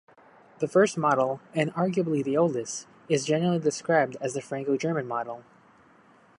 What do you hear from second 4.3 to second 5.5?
the Franco-German model.